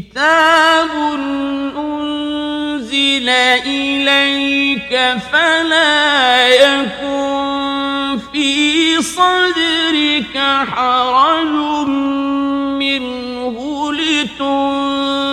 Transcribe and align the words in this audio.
كتاب 0.00 0.90
أنزل 1.76 3.28
إليك 3.66 4.92
فلا 5.32 6.48
يكن 6.48 8.18
في 8.32 9.02
صدرك 9.02 10.36
حرج 10.72 11.86
منه 12.78 13.56
لتنذر 13.92 15.28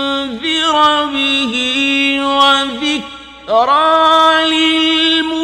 به 1.06 1.54
وذكرى 2.22 3.88
للمؤمنين 4.46 5.37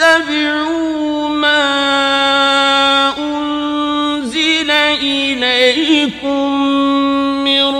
اتبعوا 0.00 1.28
ما 1.28 1.58
أنزل 3.18 4.70
إليكم 4.70 6.52
من 7.44 7.74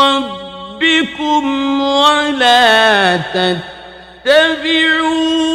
ربكم 0.00 1.44
ولا 1.82 3.16
تتبعوا 4.26 5.45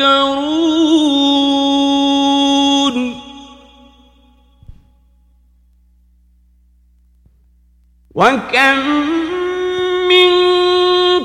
تذكرون. 0.00 1.40
وكم 8.14 8.78
من 10.08 10.30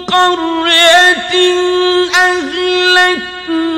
قرية 0.05 1.33
أهلكناها 2.15 3.77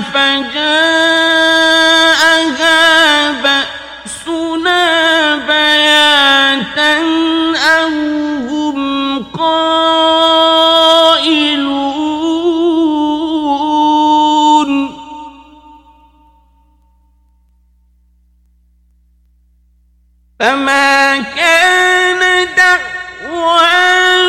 فجاءها 0.00 1.27
كان 21.36 22.48
دعواهم 22.56 24.27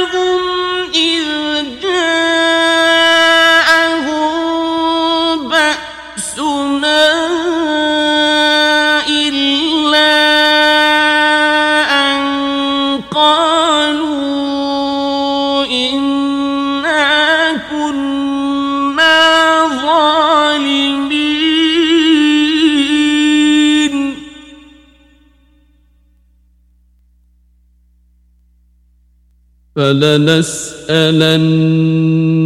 فلنسألن 29.79 30.91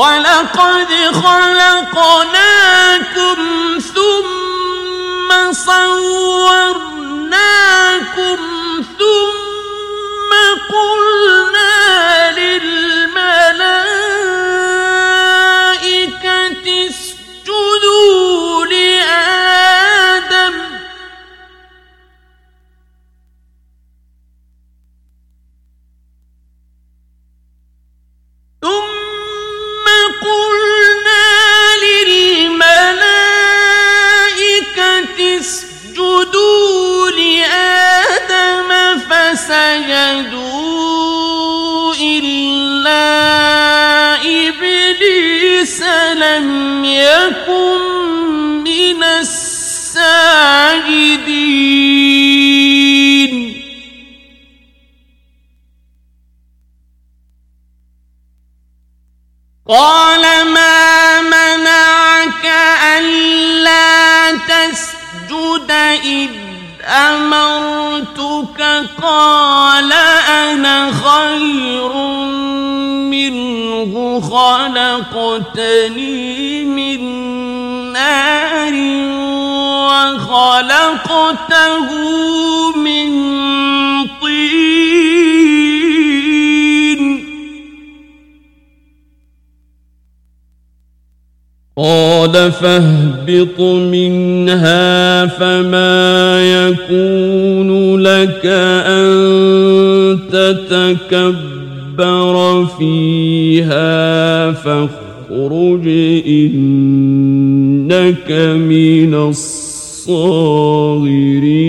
ولقد 0.00 0.88
خلقناكم 1.24 2.40
الساجدين 52.20 53.54
قال 59.68 60.22
ما 60.54 61.20
منعك 61.20 62.46
ألا 62.98 64.32
تسجد 64.36 65.70
إذ 66.04 66.30
أمرتك؟ 66.84 68.60
قال 69.02 69.92
أنا 70.28 70.92
خير 70.92 71.92
منه 73.10 74.20
خلقتني 74.20 75.84
من 76.64 77.00
نار 77.92 78.74
وخلقته 80.08 81.88
من 82.76 83.10
طين. 84.22 84.40
قال 91.76 92.52
فاهبط 92.52 93.60
منها 93.60 95.26
فما 95.26 96.42
يكون 96.42 98.00
لك 98.02 98.46
أن 98.86 99.08
تتكبر 100.32 102.36
فيها 102.78 104.52
فاخرج 104.52 105.88
إنك 106.26 108.30
من 108.56 109.32
الصاغرين 110.09 111.68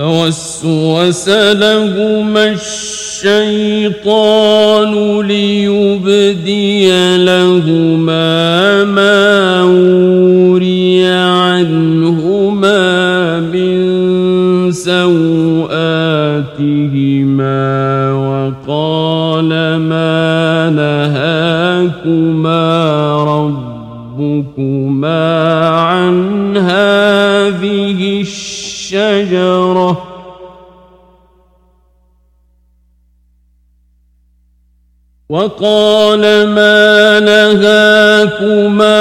فوسوس 0.00 1.28
لهما 1.28 2.44
الشيطان 3.20 4.10
ليبدي 5.20 6.88
لهما 7.16 8.84
ما 8.84 9.62
وري 9.62 11.04
عنهما 11.06 12.80
من 13.40 14.72
سوآتهما 14.72 15.79
وقال 35.30 36.20
ما 36.46 37.20
نهاكما 37.20 38.94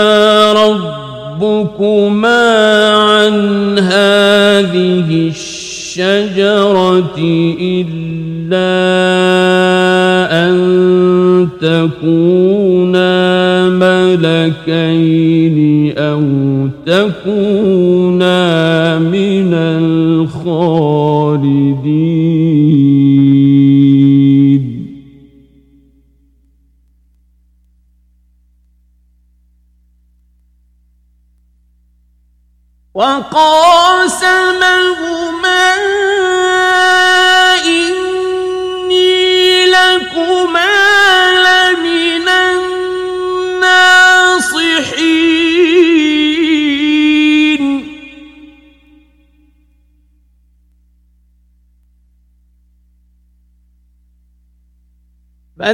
ربكما 1.41 2.48
عن 2.88 3.79
هذه 3.79 5.27
الشجرة 5.27 7.17
إلا 7.62 8.69
أن 10.45 10.59
تكونا 11.62 13.09
ملكين 13.69 15.57
أو 15.98 16.21
تكونا 16.86 18.39
من 19.00 19.53
الخالدين 19.53 20.99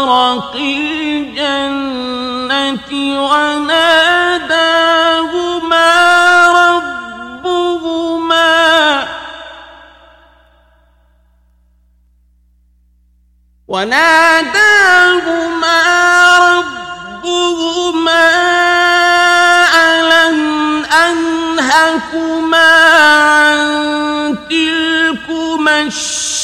ورق 0.00 0.54
الجنة 0.56 1.98
وناداهما 3.30 4.68
ربهما 6.62 7.88
وناداهما 14.48 15.78
ربهما 16.38 18.28
ألم 19.74 20.38
أنهكما 20.84 22.70
عن 23.28 23.58
تلكما 24.50 25.80
الشجرة 25.80 26.37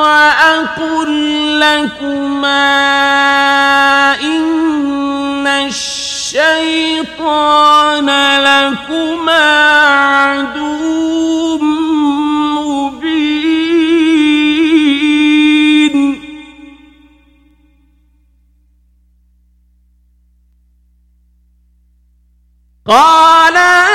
وأقل 0.00 1.60
لكما 1.60 2.60
إن 4.20 5.46
الشيطان 5.46 6.80
لكما 8.40 9.46
عدو 10.08 11.58
مبين. 12.78 13.50
قالا 22.86 23.89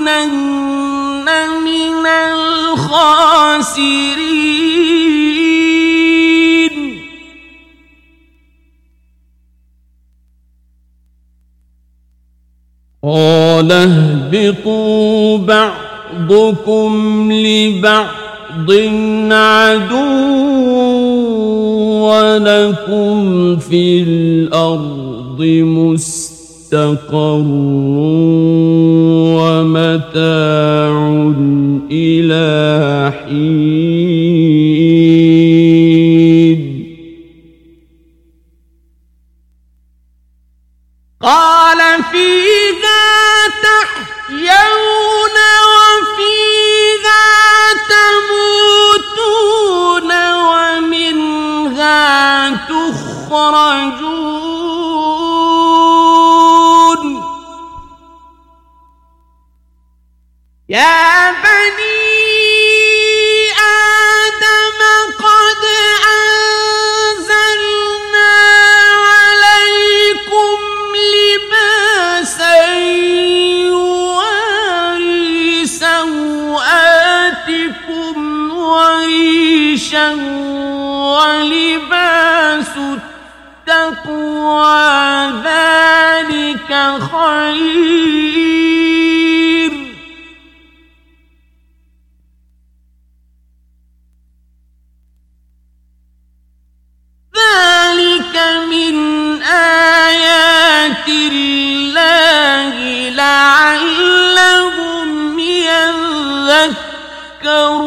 لنكونن 0.00 1.28
من 1.64 2.06
الخاسرين. 2.06 3.20
قال 13.02 13.72
اهبطوا 13.72 15.38
بعضكم 15.38 16.92
لبعض 17.32 18.70
عدو 19.32 20.30
ولكم 22.10 23.56
في 23.56 24.02
الأرض 24.02 25.40
مستقر 26.72 27.46
ومتاع 29.34 30.94
إلى 31.90 33.12
حين. 33.18 34.20
قال 41.20 41.78
فيها 42.12 42.49
يا 60.70 61.30
بني 61.30 62.10
آدم 63.58 64.80
قد 65.18 65.64
أنزلنا 67.10 68.32
عليكم 69.10 70.58
لباسا 71.16 72.54
يواري 73.66 75.66
سوآتكم 75.66 76.54
ولباس 81.10 82.74
التقوى 83.68 84.86
ذلك 85.44 86.70
خير 87.12 88.79
الله 102.60 103.08
لعلهم 103.10 104.58
يذكرون. 107.38 107.80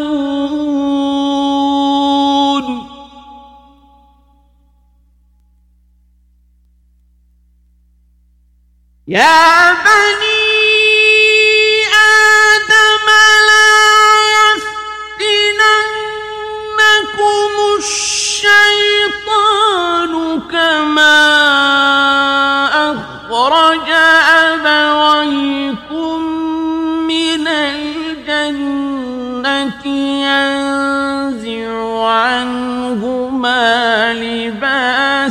يا 9.08 9.63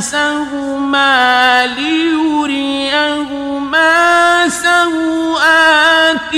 فلبسهما 0.03 1.65
ليريهما 1.77 3.23
سوآتهما 4.49 6.33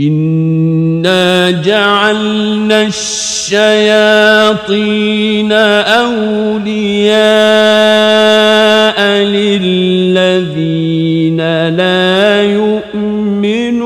إنا 0.00 1.50
جعلنا 1.50 2.82
الشياطين 2.82 3.52
أولياء 5.52 7.16
للذين 9.24 10.56
لا 11.68 12.42
يؤمنون. 12.42 13.76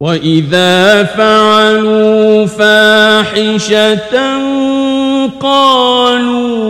وإذا 0.00 1.04
فعلوا 1.04 2.46
فاحشة 2.46 4.16
قالوا 5.28 6.60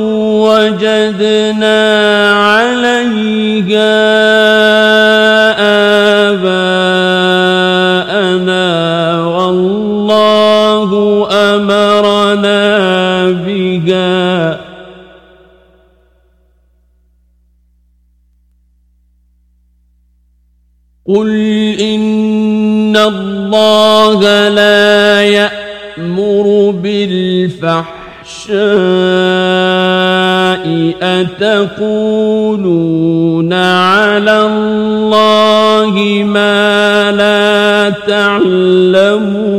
وجدنا 0.51 1.81
عليها 2.35 3.91
آباءنا 6.31 7.31
والله 9.27 10.91
أمرنا 11.31 12.61
بها. 13.31 14.61
قل 21.09 21.31
إن 21.81 22.97
الله 22.97 24.49
لا 24.49 25.23
يأمر 25.23 26.71
بالفحش 26.71 28.00
الفحشاء 28.31 28.61
أتقولون 31.03 32.63
على 33.53 34.47
الله 34.47 36.23
ما 36.27 37.13
لا 37.13 37.91
تعلمون 37.91 39.51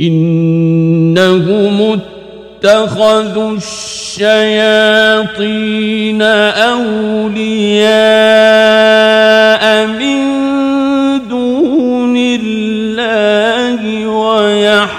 إنهم 0.00 2.00
اتخذوا 2.64 3.56
الشياطين 3.56 4.62
أولياء 6.22 7.90
من 9.86 10.20
دون 11.28 12.16
الله 12.16 14.06
ويحسبون 14.06 14.90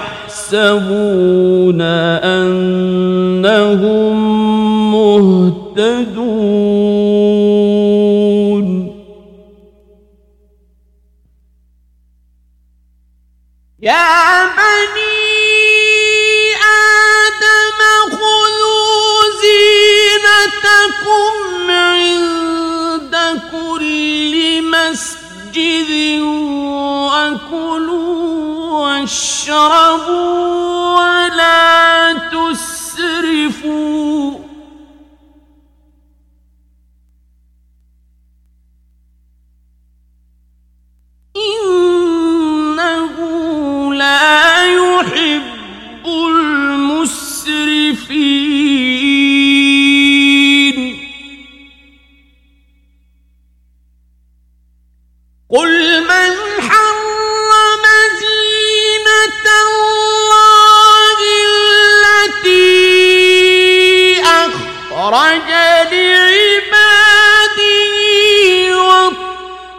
واشربوا 29.52 30.61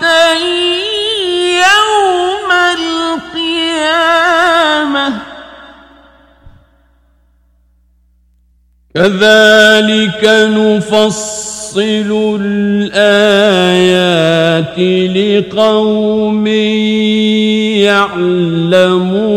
كذلك 8.95 10.23
نفصل 10.55 12.39
الآيات 12.41 13.59
لقوم 15.17 16.47
يعلمون. 17.83 19.35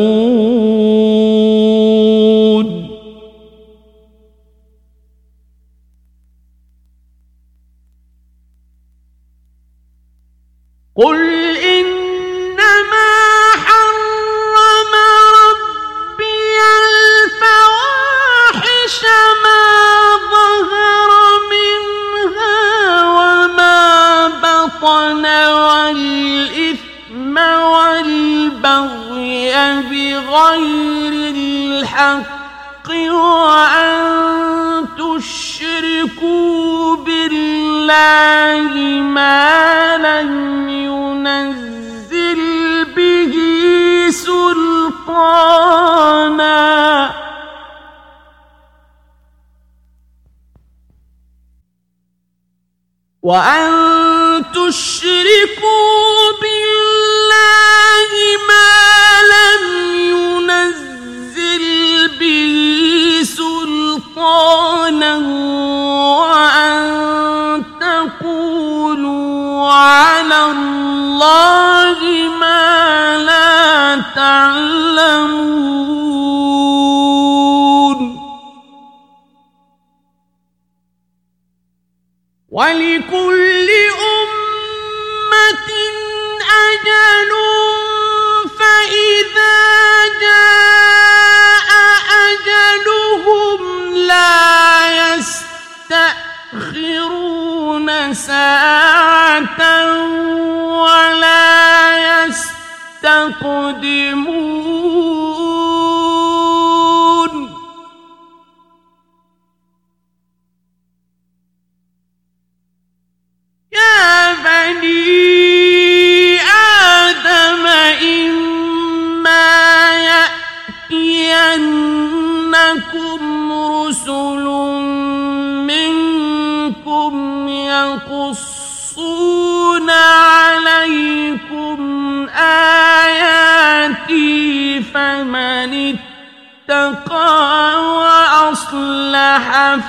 قل 10.96 11.27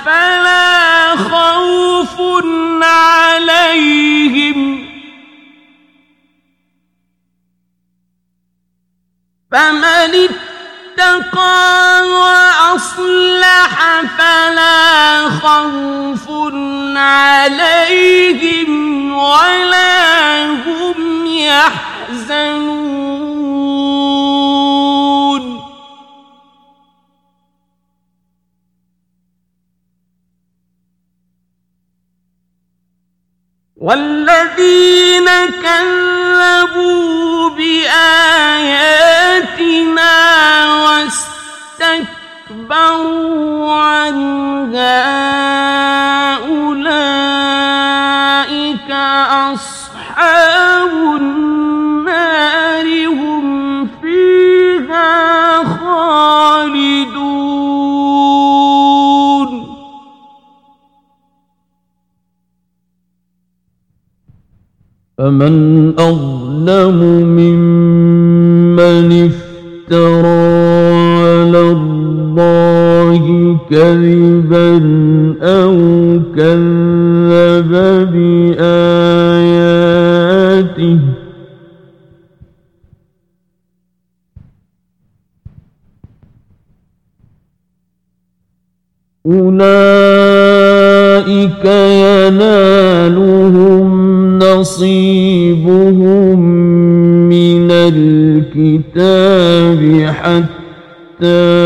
فلا 0.05 1.15
خوف 1.15 2.15
عليهم. 2.83 4.59
فمن 9.51 10.29
اتقى 10.29 12.01
وأصلح 12.07 13.73
فلا 14.17 15.29
خوف 15.29 16.25
عليهم 16.97 18.71
ولا 19.13 20.45
هم 20.45 21.25
يحزنون. 21.25 23.28
والذين 33.79 35.29
كذبوا 35.63 37.49
بآياتنا 37.49 38.79
واستكبروا 42.59 43.73
عنها 43.73 44.99
أولئك 46.35 47.69
أصحاب 48.91 49.78
فمن 65.19 65.93
أظلم 65.99 66.99
ممن 67.37 69.29
افترى 69.29 70.27
على 71.19 71.61
الله 71.71 73.23
كذبا 73.69 74.71
أو 75.41 75.75
كذب 76.35 76.88
حتى 101.19 101.58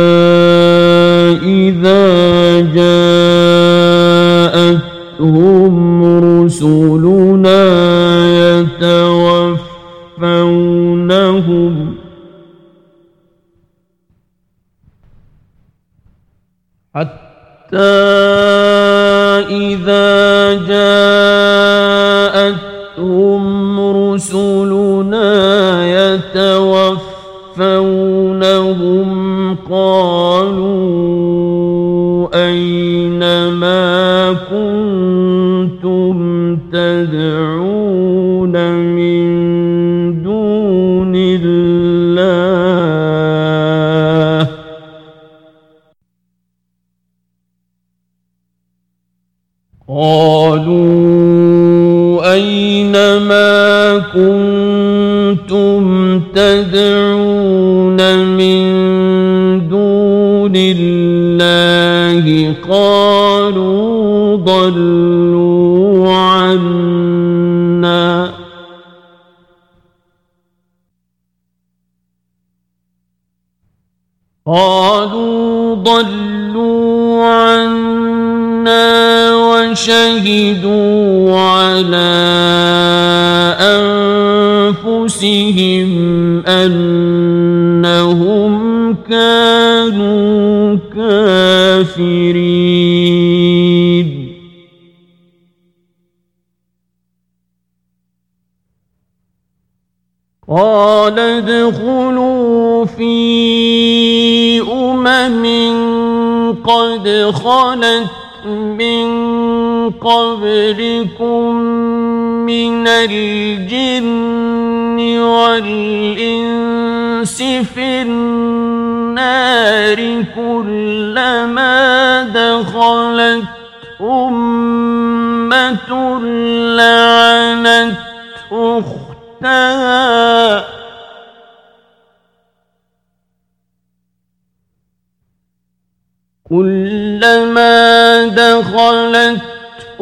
ما 33.50 34.34
كنتم 34.34 36.16
تدعون 36.72 37.53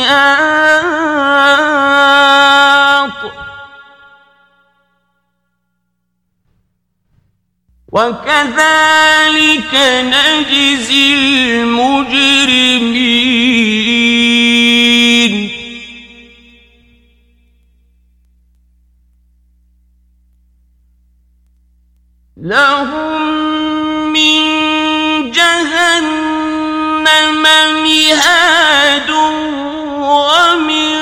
وكذلك 7.93 9.75
نجزي 9.75 11.15
المجرمين. 11.15 12.47
لهم 22.47 24.13
من 24.13 24.41
جهنم 25.31 27.07
مهاد 27.83 29.11
ومن 30.01 30.97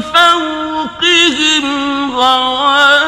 فوقهم 0.00 1.66
غواش. 2.16 3.00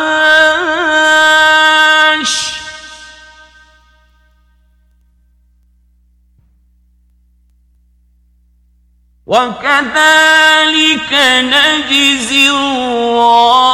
وكذلك 9.26 11.12
نجزي 11.40 12.50
الظالمين. 12.50 13.72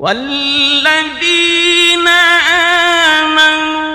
والذين 0.00 1.28
آمنوا 3.28 3.92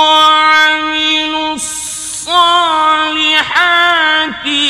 وعملوا 0.00 1.54
الصالحات 1.54 2.94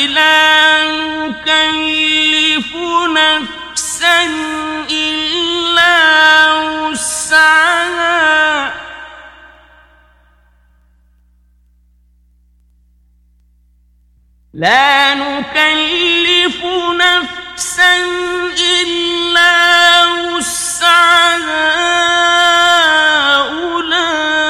لا 0.09 0.83
نكلف 0.91 2.75
نفسا 3.15 4.23
إلا 4.91 6.53
وسعها. 6.91 8.25
لا 14.53 15.13
نكلف 15.15 16.59
نفسا 16.99 17.95
إلا 18.59 19.55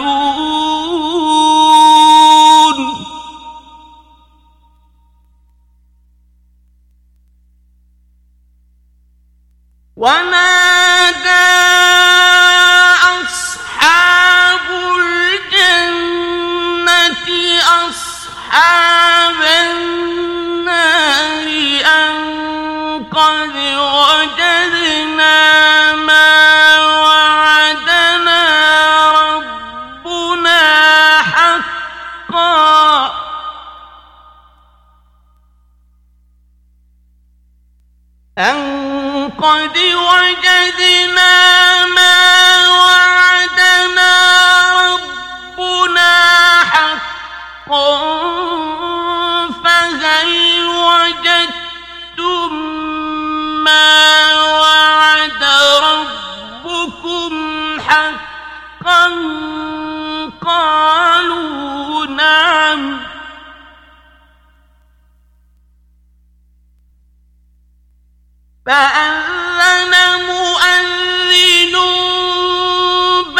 ونادى 10.00 10.59
قد 40.21 40.37
وجدنا 40.37 42.00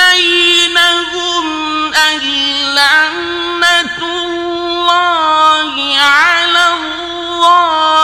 بينهم 0.02 1.46
اللعنة 1.96 4.00
الله 4.26 5.74
على 5.98 6.66
الظالمين. 6.74 8.02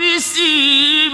بسيماهم. 0.00 1.12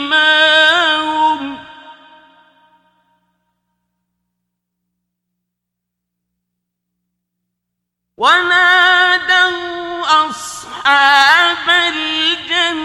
ونادوا 8.17 9.49
أصحاب 10.31 11.67
الجنة 11.95 12.79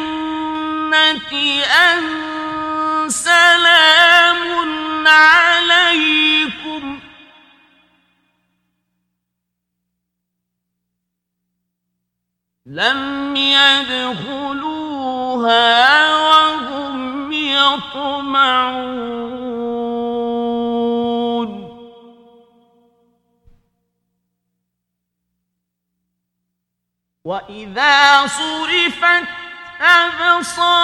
أن 1.63 2.03
سلام 3.13 5.07
عليكم. 5.07 6.99
لم 12.65 13.35
يدخلوها 13.35 14.65
وهم 16.15 17.31
يطمعون. 17.31 19.03
وإذا 27.25 28.27
صرفت 28.27 29.27
أبصارهم 29.81 30.83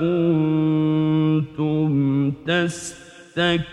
كنتم 0.00 1.90
تستكبرون. 2.46 3.72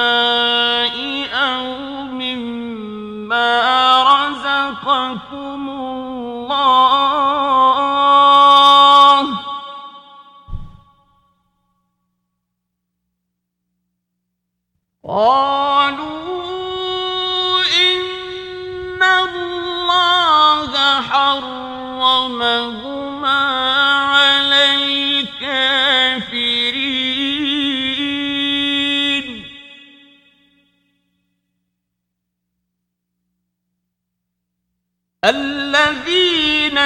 الذين 35.71 36.77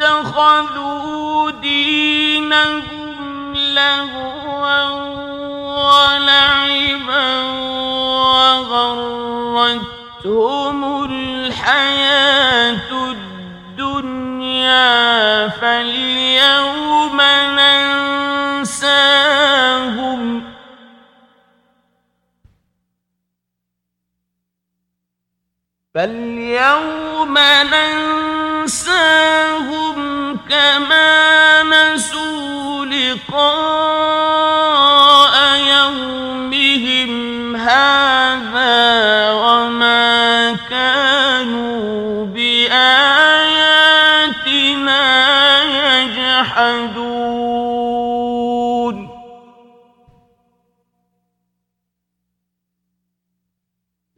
اتخذوا 0.00 1.50
دينهم 1.50 3.54
لهوا 3.54 4.84
ولعبا 6.06 7.36
وغرتهم 10.24 11.04
الحياة 11.04 12.90
الدنيا 13.76 15.48
فاليوم 15.48 17.20
ننساهم 18.62 20.45
فاليوم 25.96 27.38
ننساهم 28.62 29.96
كما 30.50 31.62
نسوا 31.62 32.84
لقاء 32.84 33.85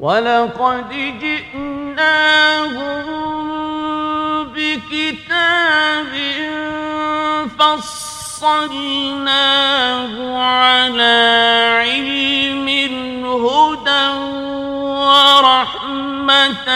ولقد 0.09 0.89
جئناهم 1.21 3.05
بكتاب 4.55 6.13
فصلناه 7.59 8.83
على 10.39 11.19
علم 11.85 12.69
هدى 13.27 14.09
ورحمة 15.05 16.69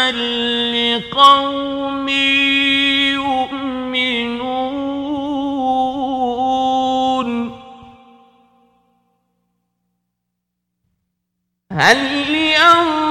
لقوم 0.76 2.09
يؤمنون. 3.16 4.43
هل 11.72 11.99
ينظرون 12.28 13.01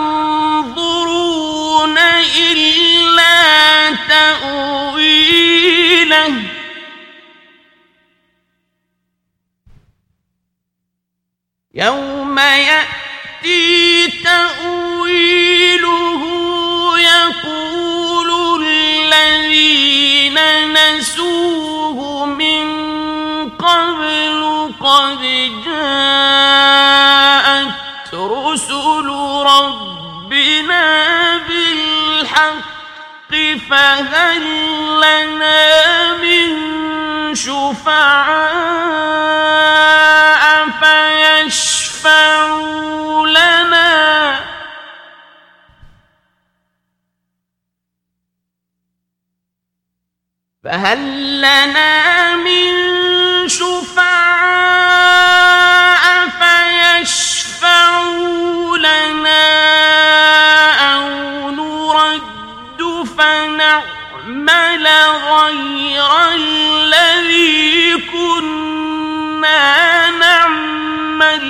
إلا 2.51 3.95
تأويله. 4.09 5.51
يوم 11.73 12.39
يأتي 12.39 14.07
تأويله 14.23 15.81
يقول 16.99 18.29
الذين 18.67 20.37
نسوه 20.73 22.25
من 22.25 22.65
قبل 23.49 24.41
قد 24.79 25.21
جاءت 25.65 26.50
فهل 33.71 34.43
لنا 35.01 36.13
من 36.13 36.51
شفعاء 37.35 38.51
فيشفعوا 41.49 42.47
لنا؟ 43.27 44.39
فهل 50.63 51.01
لنا 51.41 52.35
من 52.35 52.73
شفعاء 53.47 54.01
فيشفعوا 57.01 57.87
لنا؟ 58.77 60.10
فنعمل 63.21 64.85
غير 65.29 66.11
الذي 66.35 68.01
كنا 68.13 69.65
نعمل. 70.19 71.45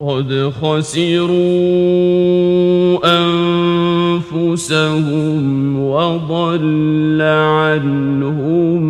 قد 0.00 0.30
خسروا 0.62 1.38
أنفسهم 4.24 5.42
وضل 5.82 7.22
عنهم 7.22 8.82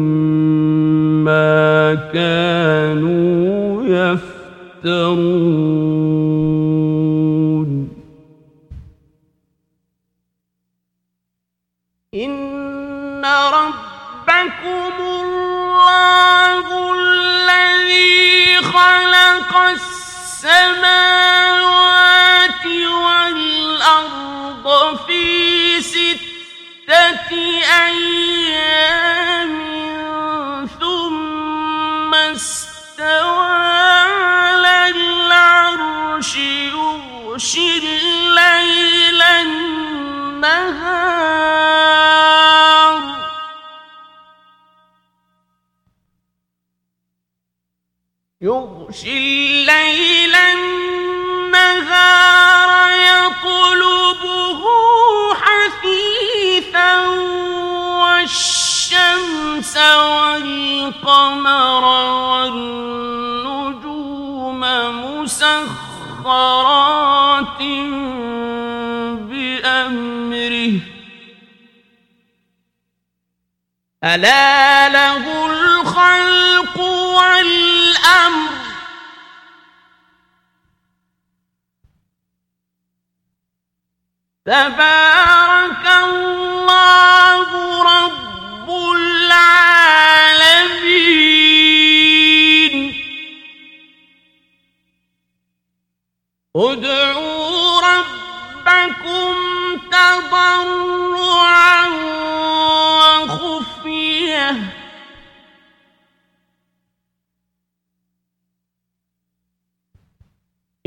ما 1.24 1.95
كانوا 2.12 3.85
يفترون. 4.85 5.88
السماوات 20.39 22.07
والأرض 23.03 24.66
في 25.07 25.22
ستة 25.82 27.30
أيام 27.86 29.53
ثم 30.80 32.14
استوى 32.14 33.49
على 34.22 34.89
العرش 34.91 36.36
يغشي 36.36 37.78
الليل 37.78 39.22
النهار. 39.22 40.68
يغشي 48.43 49.18
الليل 49.18 50.34
النهار 51.16 51.91
يطلبه 53.11 54.62
حثيثا 55.34 57.09
والشمس 57.99 59.76
والقمر 59.76 61.05
والنجوم 62.30 63.80
مسخرات 65.05 66.39
بأمره. 69.28 70.72
ألا 74.05 74.89
له 74.89 75.47
الخلق 75.47 76.78
والأمر 76.80 77.78
تبارك 84.49 85.86
الله 86.05 87.49
رب 87.82 88.68
العالمين. 88.97 89.74
ادعوا 96.57 97.80
ربكم 97.91 99.34
تضرعا 99.93 101.89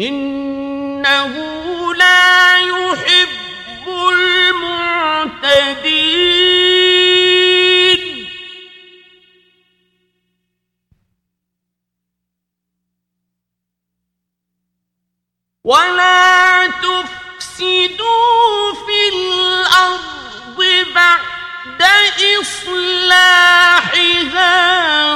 إنه 0.01 1.33
لا 1.95 2.57
يحب 2.57 3.87
المعتدين. 3.87 5.51
ولا 15.63 16.67
تفسدوا 16.67 17.93
في 18.73 19.09
الأرض 19.13 20.59
بعد 20.95 21.40
إصلاحها 22.41 23.75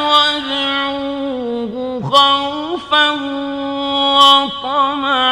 وادعوه 0.09 1.73
خوفا 2.11 3.09
وطمعا. 4.17 5.25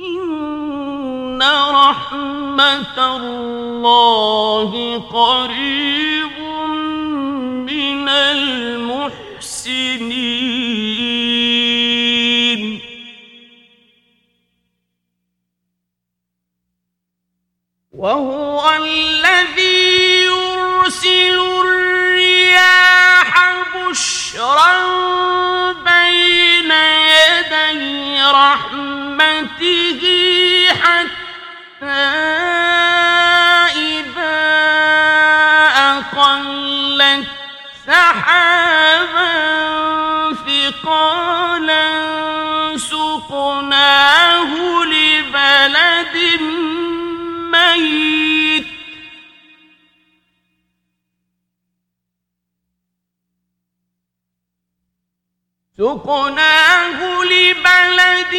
إن 0.00 1.42
رحمة 1.70 2.98
الله 3.16 4.70
قريب 4.98 6.38
من 7.68 8.08
المحسنين. 8.08 9.18
وهو 17.98 18.62
الذي 18.76 20.24
يرسل 20.24 21.38
الرياح 21.66 23.32
بشرا 23.74 24.72
بين 25.72 26.70
يدي 26.70 28.22
رحمته 28.22 30.02
حتى 30.82 31.86
إذا 33.76 34.38
أقل 35.76 37.24
سحابا 37.86 39.28
ثقالا 40.46 41.88
سقناه 42.76 44.50
لبلد 44.84 46.16
سقناه 55.78 56.98
لبلد 57.24 58.34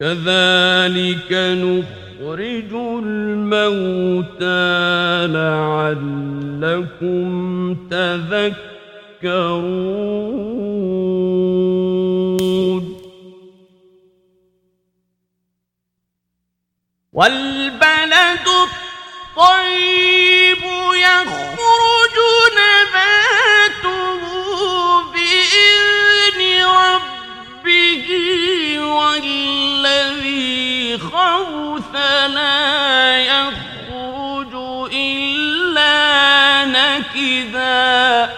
كذلك 0.00 1.30
نخرج 1.32 2.01
الموتى 3.04 4.06
لعلكم 6.62 7.28
تذكرون. 7.90 8.62
والبلد 17.12 18.46
الطيب 19.36 20.62
يخرج 20.94 22.16
نباته 22.58 24.20
بإذن 25.12 26.40
ربه 26.64 28.06
والذي 28.80 29.61
خبث 30.98 31.94
لا 32.34 33.18
يخرج 33.18 34.54
إلا 34.92 36.64
نكدا. 36.64 38.32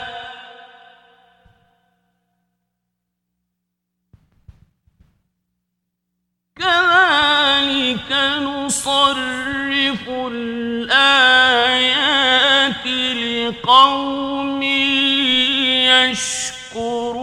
كذلك 6.57 8.11
نصرف 8.43 10.09
الآيات 10.33 11.27
لقوم 13.17 14.63
يشكرون. 16.73 17.15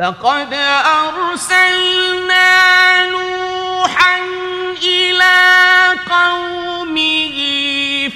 لقد 0.00 0.54
أرسلنا 1.04 2.46
نوحا 3.06 4.18
إلى 4.82 5.36
قومه 6.10 7.38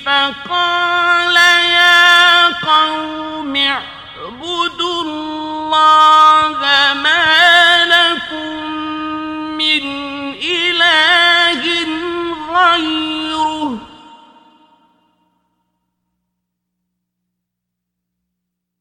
فقال 0.07 1.37
يا 1.71 2.47
قوم 2.49 3.57
اعبدوا 3.57 5.03
الله 5.03 6.59
ما 6.95 7.85
لكم 7.85 8.63
من 9.61 9.85
إله 10.35 11.63
غيره. 12.55 13.79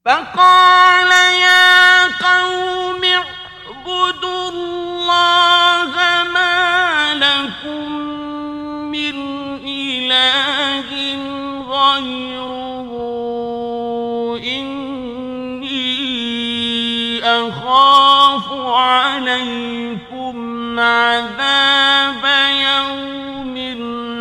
فقال 0.05 0.62
عذاب 20.83 22.23
يوم 22.67 23.55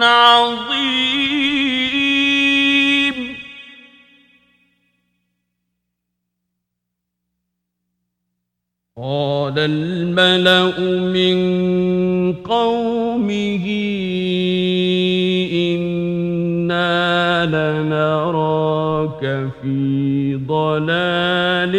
عظيم. 0.03 1.03
قال 8.97 9.59
الملأ 9.59 10.81
من 11.17 11.37
قومه 12.33 13.67
إنا 15.53 17.47
لنراك 17.47 19.23
في 19.63 19.79
ضلال 20.47 21.75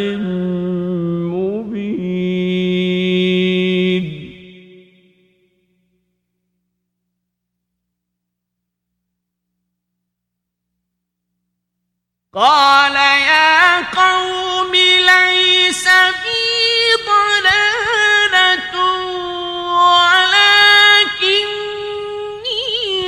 قال 12.44 12.96
يا 12.96 13.82
قوم 13.96 14.76
ليس 14.76 15.88
بي 16.24 16.96
ضلالة 17.08 18.76
ولكني 19.96 20.78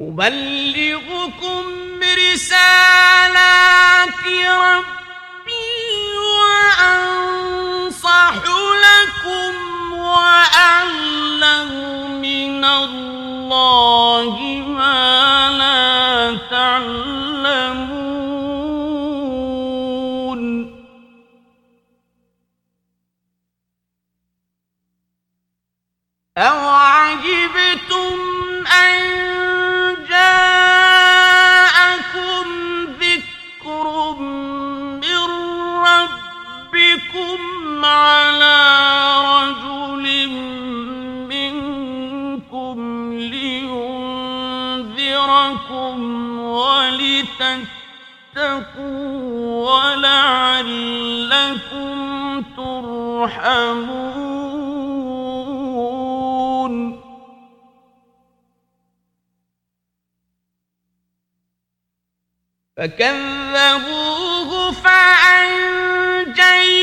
أبلغكم 0.00 1.64
رسالات 2.02 3.28
ربي 4.46 4.97
وأنصح 8.28 8.44
لكم 8.84 9.54
وأعلم 9.92 11.70
من 12.20 12.64
الله 12.64 14.36
ما 14.68 15.50
لا 15.58 16.36
تعلمون. 16.50 17.98
أو 26.38 26.68
عجبتم 26.68 28.18
أن 28.66 28.98
ولتتقوا 47.40 49.94
ولعلكم 49.94 51.98
ترحمون. 52.56 54.08
فكذبوه 62.76 64.72
فأنجيناه 64.72 66.77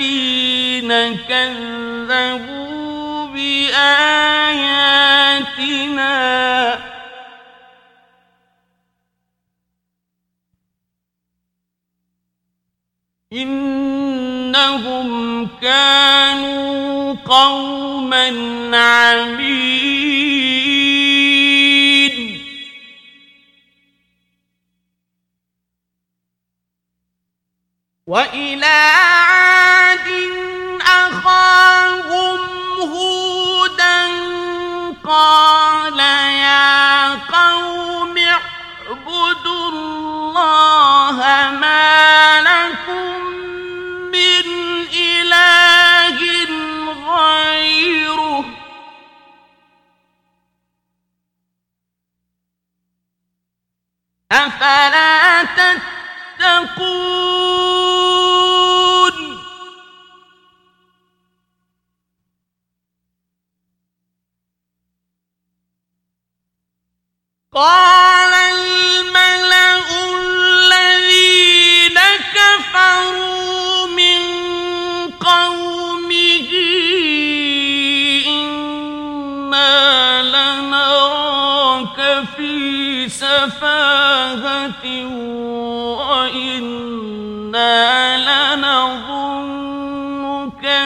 الذين 0.00 1.16
كذبوا 1.28 2.56
بآياتنا. 3.26 4.36
إنهم 13.32 15.08
كانوا 15.62 17.14
قوما 17.14 18.26
عمين 18.76 20.45
وإلى 28.06 28.66
عاد 28.66 30.08
أخاهم 30.82 32.38
هودا 32.80 34.06
قال 35.04 35.98
يا 35.98 37.14
قوم 37.14 38.18
اعبدوا 38.18 39.68
الله 39.70 41.16
ما 41.60 42.42
لكم 42.42 43.26
من 44.14 44.46
إله 44.94 46.18
غيره. 47.10 48.44
أفلا 54.32 55.42
تتقون؟ 56.38 57.65
قال 67.56 68.32
الملأ 68.52 69.80
الذين 70.68 71.98
كفروا 72.36 73.86
من 73.86 74.20
قومه 75.20 76.50
إنا 78.28 79.72
لنراك 80.22 81.98
في 82.36 82.52
سفاهة 83.08 84.84
وإنا 85.96 87.76
لنظنك 88.56 89.54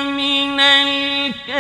من 0.07 0.61
الكاذبين. 0.61 1.51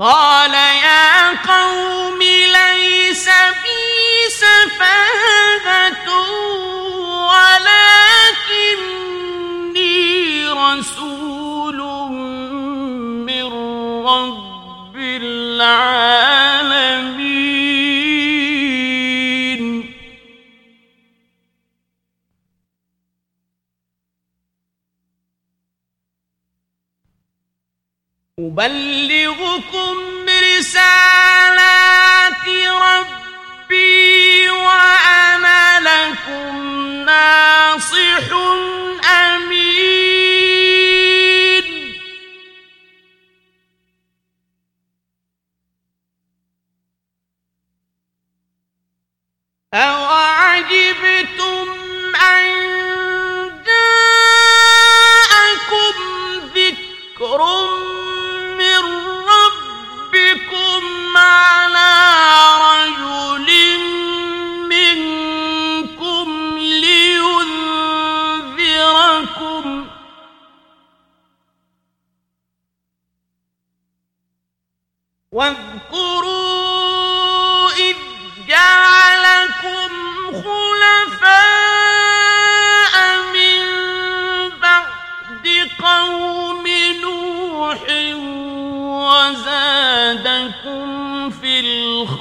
قال 0.00 0.54
يا 0.54 1.30
قوم 1.30 2.22
ليس 2.22 3.28
بي 3.28 4.30
سفاهة. 4.30 5.99
أبلغكم 28.46 29.96
رسالات 30.58 31.66
ربي 32.82 34.50
وأنا 34.50 35.80
لكم 35.80 36.56
ناصح 37.04 38.26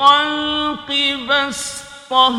الخلق 0.09 0.89
بسطة 1.29 2.33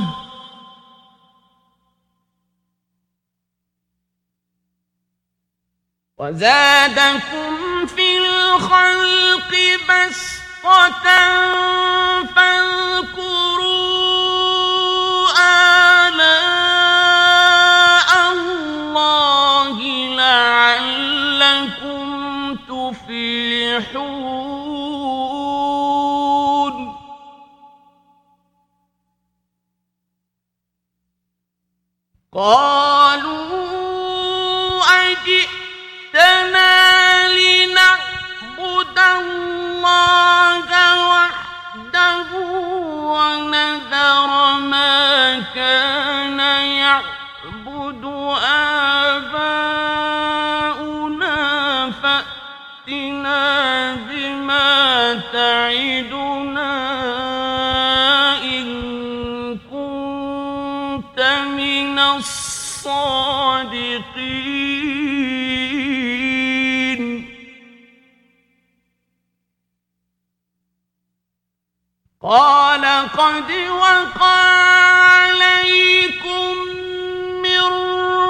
وزادكم 6.19 7.87
في 7.87 8.19
الخلق 8.19 9.53
بسطة 9.89 11.05
فاذكروا 12.37 13.71
آلاء 16.09 16.51
الله 18.33 19.79
لعلكم 20.17 22.07
تفلحون. 22.57 24.50
قالوا 32.41 33.61
أجئتنا 35.11 36.73
لنعبد 37.29 38.99
الله 38.99 40.69
وحده 41.09 42.31
ونذر 43.13 44.31
ما 44.61 45.43
كان 45.55 46.41
يعبد 46.81 48.05
آباؤنا 50.41 51.91
فأتنا 52.03 53.41
بما 53.95 54.71
تعدنا 55.33 56.00
قد 73.19 73.51
وقع 73.71 74.25
عليكم 75.21 76.55
من 77.43 77.61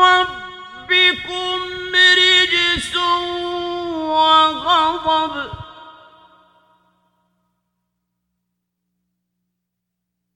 ربكم 0.03 1.61
رجس 1.95 2.97
وغضب 4.07 5.51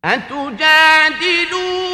أتجادلونني 0.05 1.94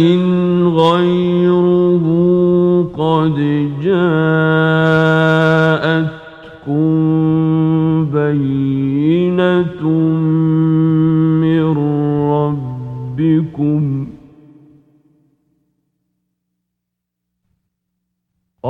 غيره 0.76 2.04
قد 2.98 3.36
جاءتكم 3.82 4.57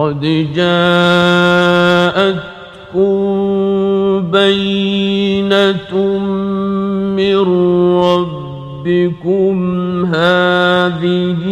قد 0.08 0.24
جاءتكم 0.54 2.00
بينة 4.30 5.92
من 7.16 7.38
ربكم. 8.00 9.56
هذه 10.14 11.44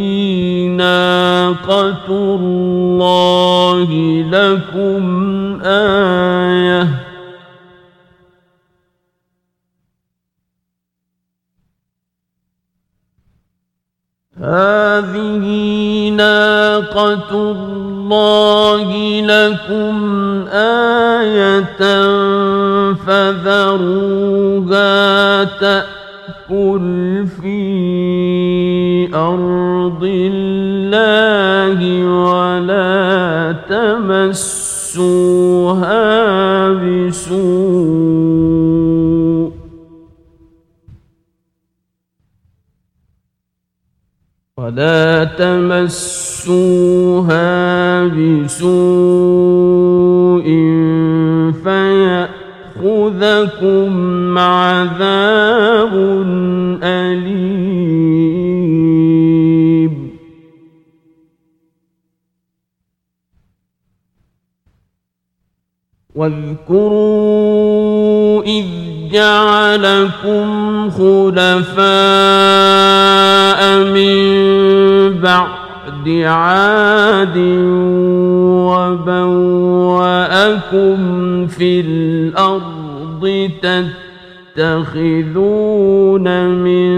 ناقة 0.66 2.09
الله 2.09 3.88
لكم 4.30 5.02
آية. 5.62 6.88
هذه 14.40 15.46
ناقة 16.09 17.30
الله 17.30 17.86
لكم 19.22 19.94
آية 20.52 21.80
فذروها 23.07 24.84
تأكل 25.44 27.26
في 27.42 29.14
أرض 29.14 30.04
الله 30.04 32.04
ولا 32.04 33.54
تمسوها 33.68 35.16
بسوء 36.72 38.26
ولا 44.67 45.25
تمسوها 45.39 46.59
بسوء 48.07 48.67
فيأخذكم 52.83 54.39
عذاب 54.39 55.95
أليم. 56.83 58.27
واذكروا 66.14 67.62
إذ 68.43 68.95
جعلكم 69.12 70.90
خلفاء 70.90 71.86
من 73.84 74.16
بعد 75.20 76.09
عاد 76.09 77.36
وبوأكم 79.76 80.96
في 81.46 81.80
الأرض 81.80 83.50
تتخذون 84.57 86.26
من 86.48 86.96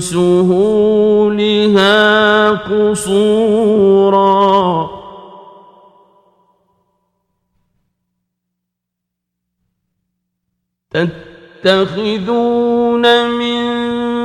سهولها 0.00 1.48
قصوراً 2.50 3.68
تتخذون 11.64 12.50
من 13.30 13.58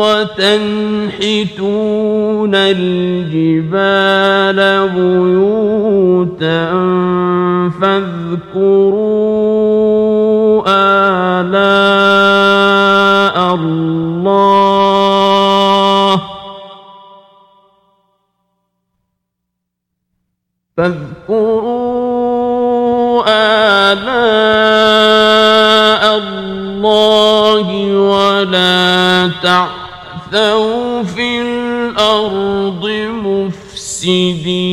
وتنحتون 0.05 1.36
الجبال 2.55 4.09
بيوتا 4.89 6.66
فاذكروا 7.82 9.16
آلاء 11.41 12.36
الله. 13.55 14.55
فاذكروا 20.78 21.14
آلاء 23.28 24.43
الله 26.17 27.67
ولا 27.97 29.32
تعثوا 29.43 31.03
في 31.03 31.41
الأرض 31.41 32.86
مفسدين. 33.26 34.65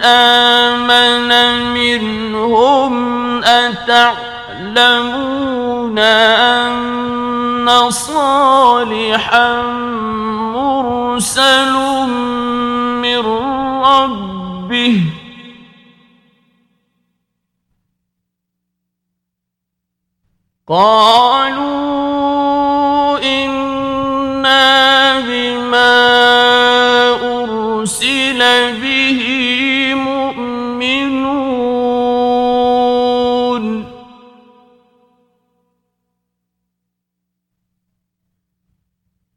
آمن 0.03 1.31
منهم 1.75 2.95
أتعلمون 3.45 5.07
أن 5.99 7.91
صالحا 7.91 9.63
مرسل 10.53 11.73
من 13.03 13.19
ربه؟ 13.85 15.01
قالوا 20.69 21.97
إنا 23.19 25.21
بما 25.21 25.97
أرسل 27.23 28.39
به 28.83 28.96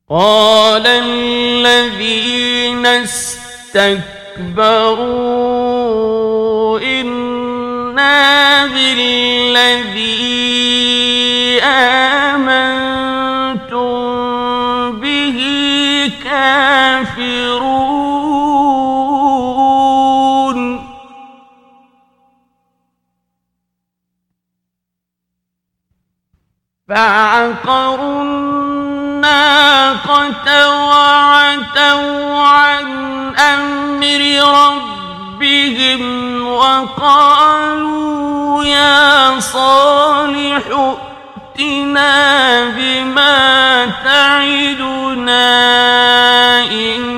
قال 0.09 0.87
الذين 0.87 2.05
استكبروا 2.85 3.89
إنا 6.79 8.65
بالذين 8.65 9.69
آمنتم 12.39 12.91
به 14.99 15.39
كافرون. 16.23 17.69
فعقروا 26.89 28.28
الناقة 29.39 30.69
وعتوا 30.69 32.39
عن 32.39 32.85
أمر 33.37 34.21
ربهم 34.59 36.01
وقالوا 36.47 37.83
يا 38.63 39.39
صالح 39.39 40.95
ائتنا 41.59 42.69
بما 42.69 43.85
تعدنا 44.05 45.49
إن 46.71 47.08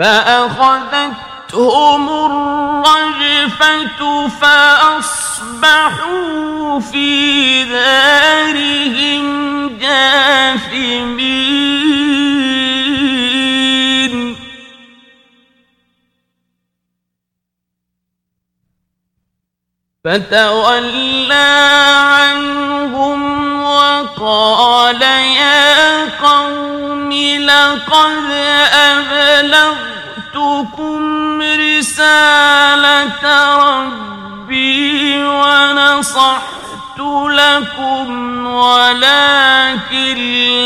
فأخذتهم 0.00 1.62
الرجفة 2.08 4.00
فأصبحوا 4.40 5.80
في 6.80 7.64
دارهم 7.64 9.24
جاثمين. 9.78 11.40
فتولى 20.04 21.50
عنهم 22.00 23.20
وقال 23.62 25.02
يا 25.02 26.04
قوم 26.22 27.12
لقد 27.40 28.30
أبلغتكم 30.60 31.40
رسالة 31.42 33.24
ربي 33.56 35.24
ونصحت 35.24 36.98
لكم 37.30 38.46
ولكن 38.46 40.16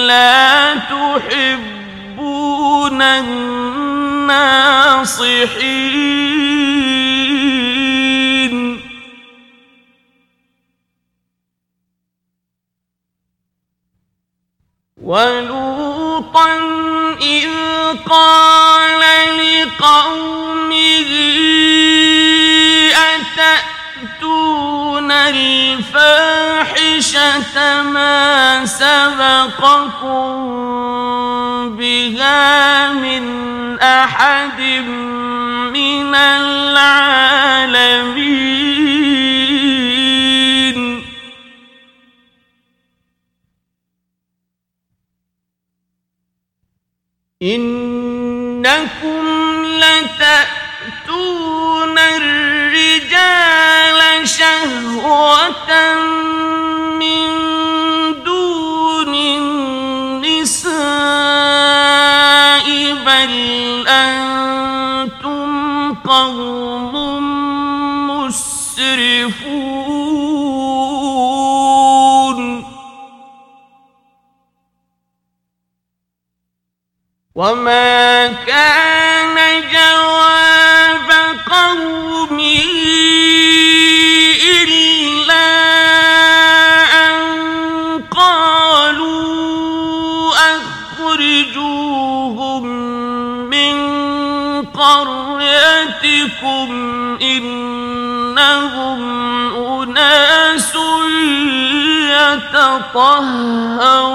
لا 0.06 0.74
تحبون 0.74 2.12
الناصحين. 3.02 4.54
ولوطا 16.14 16.54
إذ 17.20 17.50
قال 18.10 19.00
لقومه 19.38 21.10
أتأتون 24.14 25.10
الفاحشة 25.12 25.96
ما 27.82 28.66
سبقكم 28.66 30.34
بها 31.76 32.92
من 32.92 33.24
أحد 33.80 34.60
من 35.74 36.14
العالمين 36.14 36.53
إنكم 47.44 47.73
وما 77.44 78.26
كان 78.26 79.36
جواب 79.72 81.08
قومه 81.50 82.64
إلا 84.62 85.48
أن 87.06 87.20
قالوا 88.10 89.14
أخرجوهم 91.04 92.64
من 93.50 93.76
قريتكم 94.62 96.68
إنهم 97.22 99.00
أناس 99.82 100.72
يتطهرون 102.54 104.14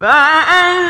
فأنجيناه 0.00 0.80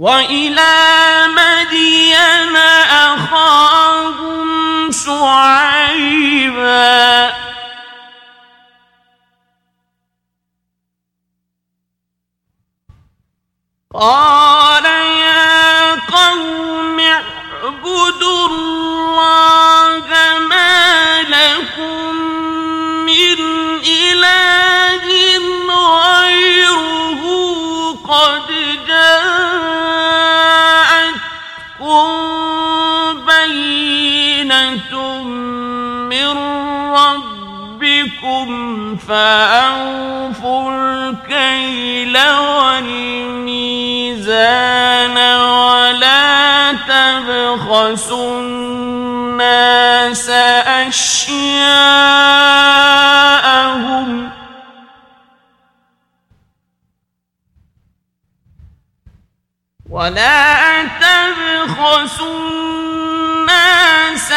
وإلى 0.00 0.76
مدين 1.36 2.56
أخاهم 3.12 4.48
شعيبا. 4.92 6.40
قال 13.94 14.49
ربكم 38.40 38.96
فأوفوا 38.96 40.70
الكيل 40.72 42.18
والميزان 42.18 43.36
ولا 45.38 46.72
تبخسوا 46.72 48.40
الناس 48.40 50.30
أشياءهم 50.88 51.50
ولا 59.90 60.82
تبخسوا 60.82 62.38
الناس 62.50 64.32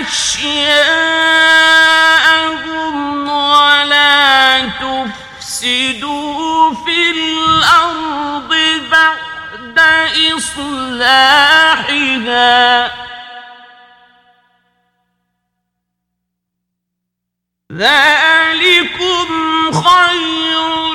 أشياءهم 0.00 1.22
تفسدوا 5.62 6.74
في 6.74 7.10
الأرض 7.10 8.54
بعد 8.90 9.78
إصلاحها 10.36 11.72
ذلكم 17.72 19.28
خير 19.72 20.91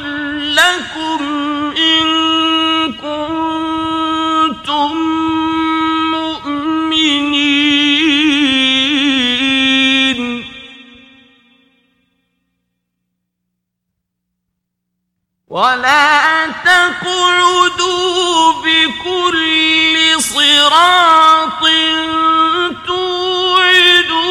ولا 15.58 16.48
تقعدوا 16.66 18.54
بكل 18.64 19.96
صراط 20.22 21.64
توعدون 22.88 24.24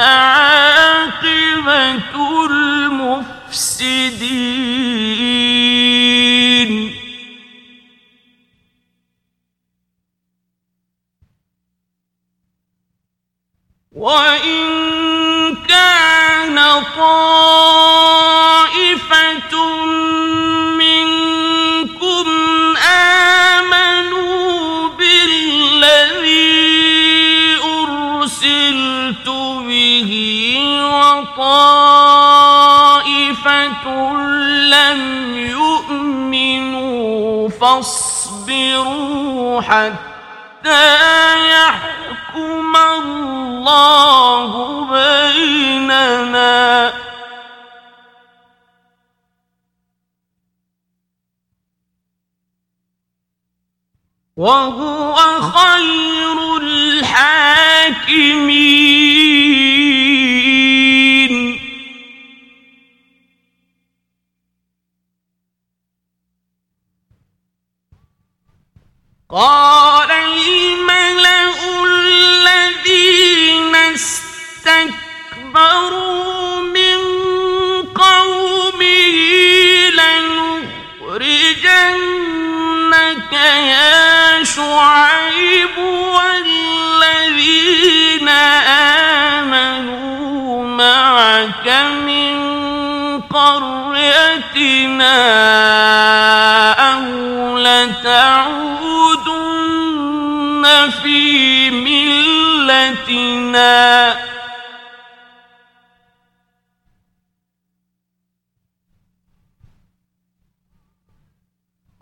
فاصبروا 38.75 39.61
حتى 39.61 40.87
يحكم 41.51 42.77
الله 42.77 44.51
بيننا. 44.91 46.45
وهو 54.37 55.15
خير 55.41 56.57
الحاكمين. 56.63 57.75
قال 69.35 70.11
الملأ 70.11 71.55
الذين 71.87 73.75
استكبروا 74.95 75.41
من 76.61 76.99
قومه 77.95 79.17
لنخرجنك 81.01 81.73
يا 83.43 84.45
شعيب 84.45 85.79
والذين 86.15 87.09
آمنوا 89.39 90.65
معك 90.67 91.69
من 92.07 92.35
قريتنا 93.21 94.45
أو 96.93 97.03
لتعودن 97.59 98.84
في 100.91 101.71
ملتنا. 101.71 102.85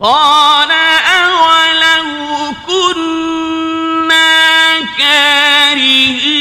قال 0.01 0.71
أولو 0.71 2.53
كنا 2.67 4.21
كارهين. 4.99 6.33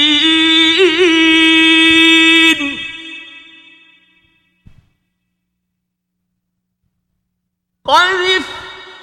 قد 7.85 8.41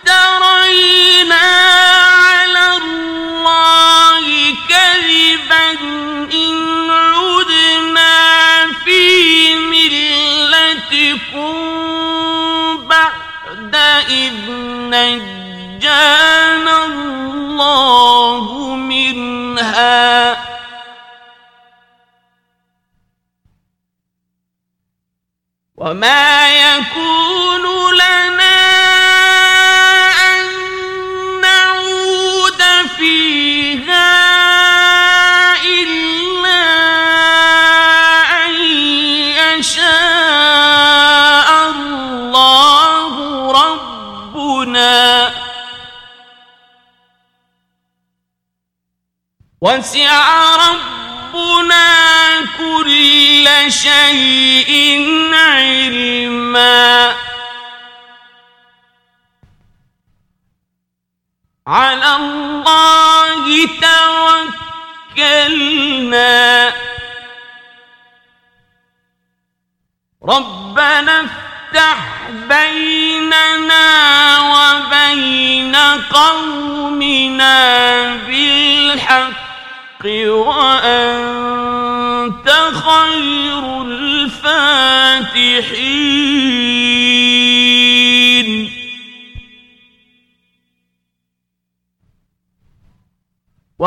افترينا 0.07 1.98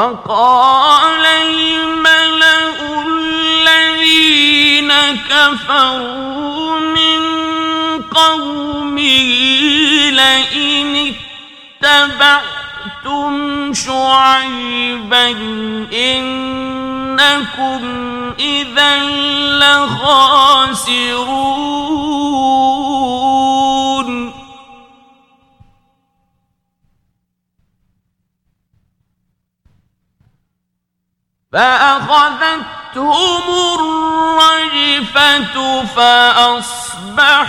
وقال 0.01 1.25
الملأ 1.25 2.73
الذين 3.07 4.91
كفروا 5.29 6.79
من 6.79 7.21
قومه 8.01 9.29
لئن 10.09 11.13
اتبعتم 11.83 13.33
شعيبا 13.73 15.27
إنكم 15.93 17.81
إذا 18.39 18.97
لخاسرون. 19.61 21.11
فأخذتهم 31.53 33.43
الرجفة 33.79 35.55
فأصبحوا 35.85 37.45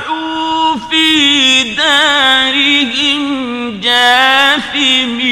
في 0.90 1.74
دارهم 1.74 3.22
جاثمين. 3.80 5.22